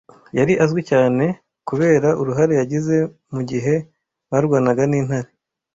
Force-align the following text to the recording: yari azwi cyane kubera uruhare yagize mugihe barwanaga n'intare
yari 0.37 0.53
azwi 0.63 0.81
cyane 0.91 1.25
kubera 1.69 2.09
uruhare 2.21 2.53
yagize 2.59 2.95
mugihe 3.33 3.73
barwanaga 4.31 4.83
n'intare 4.91 5.31